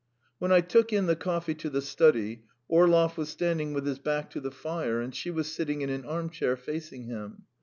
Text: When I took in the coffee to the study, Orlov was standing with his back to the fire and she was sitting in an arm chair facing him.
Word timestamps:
When 0.39 0.51
I 0.51 0.61
took 0.61 0.91
in 0.91 1.05
the 1.05 1.15
coffee 1.15 1.53
to 1.53 1.69
the 1.69 1.79
study, 1.79 2.41
Orlov 2.67 3.19
was 3.19 3.29
standing 3.29 3.71
with 3.71 3.85
his 3.85 3.99
back 3.99 4.31
to 4.31 4.41
the 4.41 4.49
fire 4.49 4.99
and 4.99 5.13
she 5.13 5.29
was 5.29 5.53
sitting 5.53 5.81
in 5.81 5.91
an 5.91 6.05
arm 6.05 6.31
chair 6.31 6.57
facing 6.57 7.03
him. 7.03 7.43